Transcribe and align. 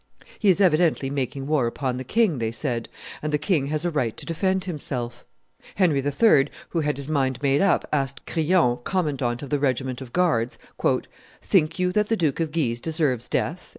He 0.39 0.49
is 0.49 0.59
evidently 0.59 1.11
making 1.11 1.45
war 1.45 1.67
upon 1.67 1.97
the 1.97 2.03
king, 2.03 2.39
they 2.39 2.51
said; 2.51 2.89
and 3.21 3.31
the 3.31 3.37
king 3.37 3.67
has 3.67 3.85
a 3.85 3.91
right 3.91 4.17
to 4.17 4.25
defend 4.25 4.63
himself. 4.63 5.25
Henry 5.75 6.03
III., 6.03 6.47
who 6.69 6.79
had 6.79 6.97
his 6.97 7.07
mind 7.07 7.37
made 7.43 7.61
up, 7.61 7.87
asked 7.93 8.25
Crillon, 8.25 8.79
commandant 8.83 9.43
of 9.43 9.51
the 9.51 9.59
regiment 9.59 10.01
of 10.01 10.11
guards, 10.11 10.57
"Think 11.43 11.77
you 11.77 11.91
that 11.91 12.09
the 12.09 12.17
Duke 12.17 12.39
of 12.39 12.51
Guise 12.51 12.79
deserves 12.79 13.29
death?" 13.29 13.69